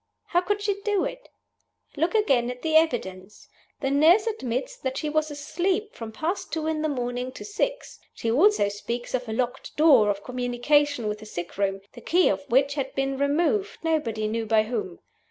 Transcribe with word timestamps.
How 0.29 0.41
could 0.41 0.63
she 0.63 0.81
do 0.81 1.05
it? 1.05 1.29
Look 1.95 2.15
again 2.15 2.49
at 2.49 2.63
the 2.63 2.75
evidence. 2.75 3.47
The 3.81 3.91
nurse 3.91 4.25
admits 4.25 4.75
that 4.77 4.97
she 4.97 5.09
was 5.09 5.29
asleep 5.29 5.93
from 5.93 6.11
past 6.11 6.51
two 6.51 6.65
in 6.65 6.81
the 6.81 6.89
morning 6.89 7.31
to 7.33 7.45
six. 7.45 7.99
She 8.15 8.31
also 8.31 8.67
speaks 8.67 9.13
of 9.13 9.29
a 9.29 9.31
locked 9.31 9.77
door 9.77 10.09
of 10.09 10.23
communication 10.23 11.07
with 11.07 11.19
the 11.19 11.27
sickroom, 11.27 11.81
the 11.93 12.01
key 12.01 12.29
of 12.29 12.45
which 12.49 12.73
had 12.73 12.95
been 12.95 13.19
removed, 13.19 13.77
nobody 13.83 14.27
knew 14.27 14.47
by 14.47 14.63
whom. 14.63 14.97